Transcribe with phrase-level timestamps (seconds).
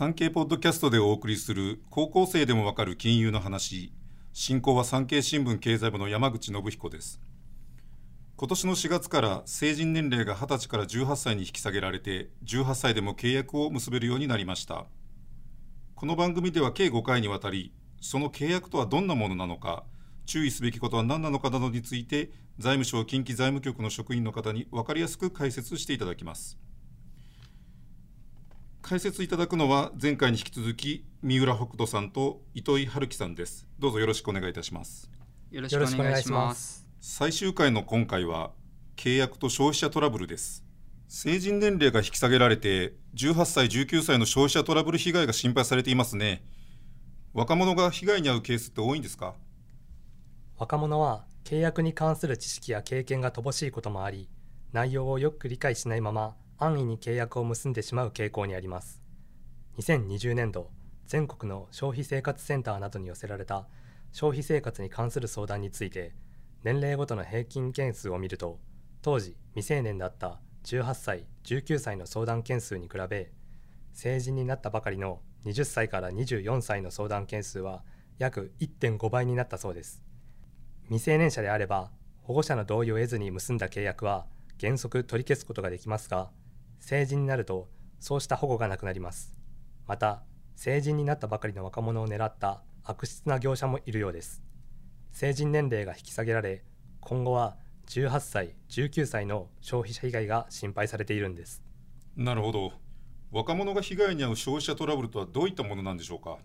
[0.00, 3.92] 産経ポッドキャストでお送りする高校生でもわかる金融の話。
[4.32, 7.20] 進行は産経新聞経済部の山口信彦です。
[8.34, 14.86] 今年の4月から成人年齢が20歳から18歳に引き下げられて18歳でも契約を結べるようになりました。
[15.94, 19.84] この番組では計5回にわたりその契約とはどんなものなのか
[20.24, 26.58] 注意すべきことは何なのかなどについて財務省近畿財務局の職員の方に分かりやすく解説していただきます。
[28.82, 33.66] 解説いただくのは前回に引き続き三浦北斗さんと糸井春樹さんです。
[33.78, 35.10] どうぞよろしくお願いいたします。
[35.50, 36.86] よろしくお願いします。
[37.00, 38.50] 最終回の今回は
[38.96, 40.64] 契約と消費者トラブルです。
[41.08, 46.42] 成人年齢が引き下げられて18歳19歳の消費者トラブル被害が心配されていますね。
[47.32, 49.34] 若者が被害に遭うケースって多いんですか？
[50.58, 54.28] 若者は契約に関する知識や経験が乏しいこともあり
[54.72, 59.02] 内容をよく理解しないまま安易に契約を結んでしまう傾向にあります。
[59.78, 60.70] 2020年度
[61.06, 63.66] 全国の消費生活センターなどに寄せられた
[64.12, 66.12] 消費生活に関する相談について
[66.62, 68.60] 年齢ごとの平均件数を見ると
[69.00, 73.30] 当時未成年だった18歳19歳の相談件数に比べ
[73.94, 77.82] 成人になったばかりの20歳から24歳の相談件数は
[78.18, 80.02] 約1.5倍になったそうです。
[80.88, 81.90] 未成年者であれば
[82.22, 84.26] 保護者の同意を得ずに結んだ契約は
[84.60, 86.30] 原則取り消すことができますが
[86.80, 87.68] 成人になると
[88.00, 89.34] そうした保護がなくなります。
[89.86, 90.24] また
[90.56, 94.42] 成人になったばかりの若者を狙った悪質な業者もいるようです。
[95.12, 96.64] 成人年齢が引き下げられ
[97.00, 101.62] 今後は18歳19歳の消費者被害が心配されているんです。
[102.16, 102.72] なるほど。
[103.30, 106.38] 若者が被害に遭う消費者トラブルとはどういったものなんでしょうか？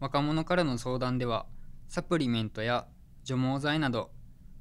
[0.00, 1.46] 若者からの相談では
[1.88, 2.86] サプリメントや
[3.24, 4.10] 除毛剤など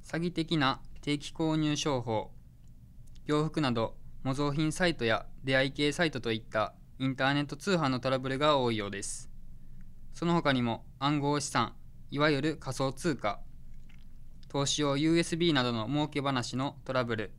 [0.03, 2.31] 詐欺的な定期購入商法
[3.25, 9.29] 洋服など模造品サイトや出会い系サイトといったインターネット通販のトラブルが多いようです。
[10.15, 11.75] その他にも暗号資産、
[12.09, 13.39] いわゆる仮想通貨、
[14.47, 17.33] 投資用 USB などの儲け話のトラブル、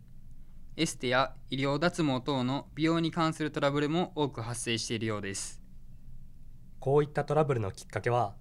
[0.76, 5.60] エステや医療脱毛等の美容に関するトラブルも多く発生しているようです。
[6.78, 8.36] こういったトラブルのきっかけは、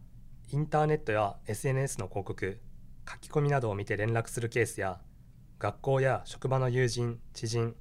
[0.52, 2.62] インターネットや SNS の広告、
[3.10, 5.02] 書き込みなどを見て連絡するケースや、
[5.58, 7.76] 学校や職場の友人、知人、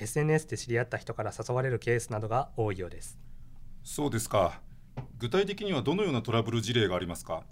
[0.00, 3.18] SNS で知り合った人から誘われるケースなどが多いようです。
[3.82, 4.60] そうですか。
[5.18, 7.44] 具体的にはどのようなトラブル事例がありますか？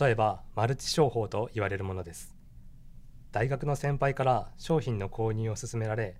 [0.00, 2.34] 例えばマルチ商法と言われるものです。
[3.32, 6.16] 大学の先輩から商品の購入を勧められ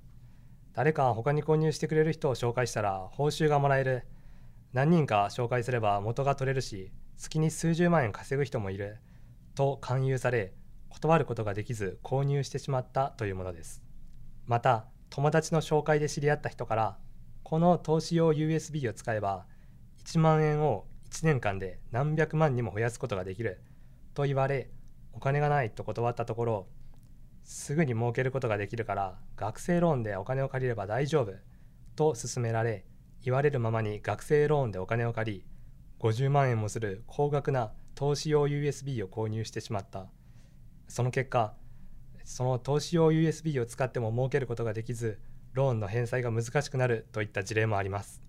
[0.74, 4.04] 誰か他に購入してくれる人を紹介したら報酬がもらえる。
[4.72, 8.98] 何人か紹介すれば元が取れるし月に数十万円稼ぐ人もいる。
[9.54, 10.52] と勧誘され
[10.88, 13.82] 断ることができず購入してしまったというものです。
[14.46, 16.98] また友達の紹介で知り合った人から
[17.42, 19.46] この投資用 USB を使えば
[20.04, 23.62] 1万円を1年間で何百万にも増やすことができる
[24.14, 24.70] と言われ
[25.12, 26.66] お金がないと断ったところ
[27.44, 31.32] すぐに儲けることができるから学生ローンでお金を借りれば大丈夫
[31.96, 32.84] と勧められ
[33.22, 35.44] 言われるままに学生ローンでお金を借り
[36.00, 40.06] 50万円もする高額な投資用 USB を購入してしまった。
[40.86, 41.54] その結果
[42.28, 45.18] その投資用 USB を使っても儲けることができず
[45.54, 48.20] ローンの返済が難しくなるといった事例もあります。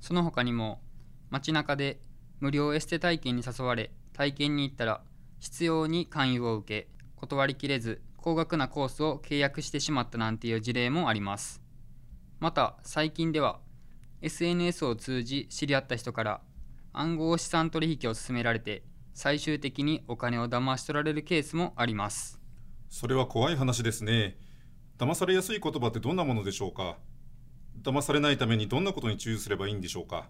[0.00, 0.80] その他にも
[1.28, 2.00] 街中で
[2.40, 5.02] 無料エステ体験に誘われ体験に行ったら
[5.40, 11.60] 必要に勧誘を受け断りきれず高額なコースを契約してしまったなんていう事例もあります。
[12.40, 13.60] また最近では
[14.22, 16.40] SNS を通じ知り合った人から
[16.94, 22.42] 暗号資産取引を勧められて最終的にお金を騙し取られるケースもあります。
[22.94, 24.36] それは怖い話ですね。
[24.98, 26.96] 騙されやすい言葉ってどんなものでしょうか？
[27.82, 30.28] 騙されないためにどんなことに注意すればいいんでしょうか？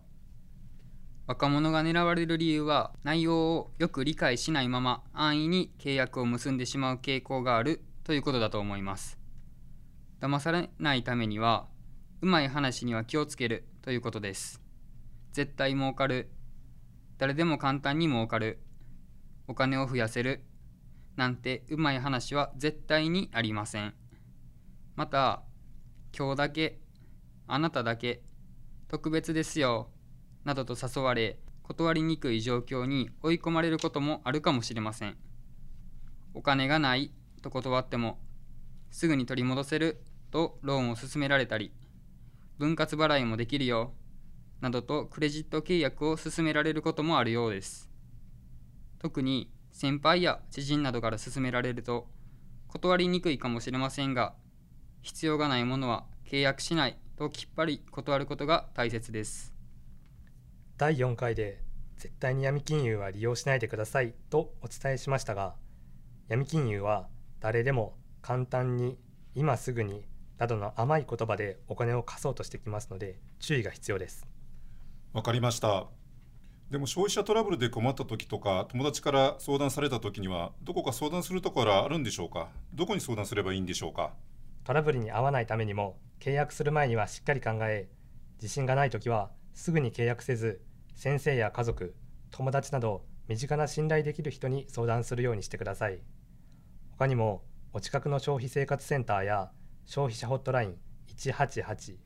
[1.27, 9.19] 若者が狙われる理由は内容をよく理解しないまま安易に契約を結んでしまう傾向があるということだと思います。
[10.23, 11.67] 騙されないためには
[12.23, 14.63] うまい話には気をつけるということです。
[15.35, 16.31] 絶対儲かる。
[17.19, 18.59] 誰でも簡単に儲かる。
[19.49, 20.47] お金を増やせる。
[21.17, 23.95] なんてうまい話は絶対にありません。
[24.97, 25.43] また、
[26.17, 26.81] 今日だけ、
[27.47, 28.23] あなただけ、
[28.89, 29.91] 特別ですよ、
[30.45, 35.17] などと誘われ、断りにくい状況に追い込まれることもあるかもしれません。
[36.35, 37.13] お金がない
[37.43, 38.19] と断っても、
[38.91, 41.73] すぐに取り戻せるとローンを勧められたり、
[42.59, 43.95] 分割払いもできるよ、
[44.61, 47.91] などとクレジット契約を勧められることもあるようです。
[48.99, 52.07] 特に先輩や知人などから勧められると
[52.69, 54.33] 断りにくいかもしれませんが
[55.03, 59.53] 必要がないものは契約しないときっぱり断ることが大切です。
[60.79, 61.61] 第4回で
[61.97, 65.55] 絶対に闇金融は利用しないでくださいとお伝えしましたが
[66.29, 67.09] 闇金融は
[67.41, 68.97] 誰でも簡単に
[69.35, 70.05] 今すぐに
[70.39, 74.27] などの甘い言葉でお金を貸そうとしてきますので注意が必要です。
[75.13, 75.89] わかりました
[76.71, 82.49] でも消費者トラブルで困った時とか友達から相談された時にはどこか相談するところあるんでしょうか？
[82.73, 84.13] どこに相談すればいいんでしょうか？
[84.65, 87.89] トラブルに遭わないためにも契約する前にはしっかり考え
[88.43, 90.63] 自信がない時はすぐに契約せず
[90.95, 91.95] 先生や家族
[92.31, 96.01] 友達など身近な信頼できる人に相談するようにしてください。
[96.91, 99.51] 他にもお近くの消費生活センターや
[99.85, 100.77] 消費者ホットライン
[101.17, 101.97] 188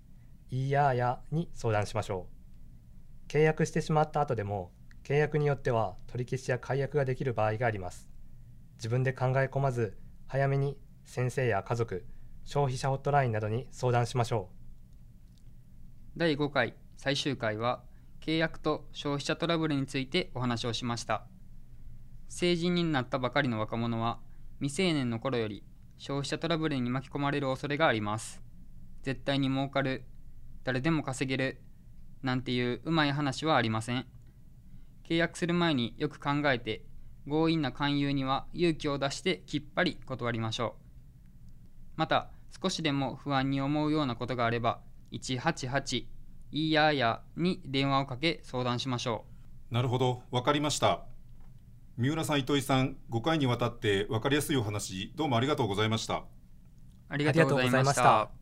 [0.50, 2.37] いやーやに相談しましょう。
[3.28, 4.72] 契約してしまった後でも
[5.04, 8.08] 契約によっては取り消しや解約ができる場合があります。
[8.76, 12.04] 自分で考え込まず早めに先生や家族
[12.44, 14.48] 消費者ホットラインなどに相談しましょ
[16.16, 16.18] う。
[16.18, 17.82] 第5回最終回は
[18.20, 21.26] 契約と消費者トラブルについてお話をしました。
[22.28, 24.18] 成人になったばかりの若者は
[24.60, 25.64] 未成年の頃より
[25.98, 28.40] 消費者トラブルに巻き込まれる恐れがあります。
[29.02, 30.04] 絶対に儲かる
[30.64, 31.60] 誰でも稼げる
[32.22, 34.06] なんていううまい話はありません。
[35.08, 36.84] 契約する前によく考えて
[37.26, 40.82] 強引な勧誘には勇気を出してきっぱり断りましょう。
[41.96, 42.30] また
[42.62, 44.80] 少しでも不安に思うようなことがあれば
[45.12, 46.06] 188
[46.50, 49.24] いややに電話をかけ相談しましょ
[49.70, 49.74] う。
[49.74, 51.04] なるほど分かりました。
[51.96, 56.24] 三浦さん糸井さん5回にわたって分かりやすいお話どうもありがとうございました。
[57.08, 58.37] ありがとうございました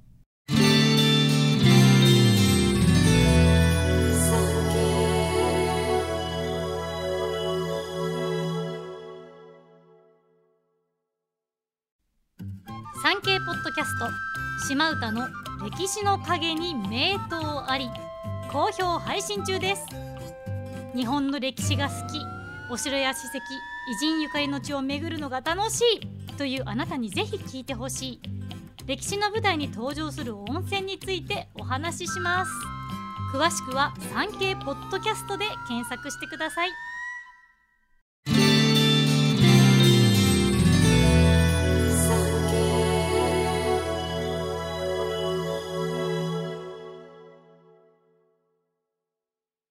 [13.27, 14.09] 産経ポッドキャスト
[14.69, 15.27] 島唄の
[15.65, 17.91] 歴史の陰に名刀あり
[18.53, 19.85] 好評配信中です。
[20.95, 22.21] 日本の歴史が好き
[22.71, 25.83] お城や史跡偉人ゆかりの地を巡るのが楽し
[26.29, 28.21] いというあなたにぜひ聞いてほしい。
[28.87, 32.53] 歴史の舞台に登場する温泉についてお話しします。
[33.35, 36.69] 詳しくは産経ポッドキャストで検索してください。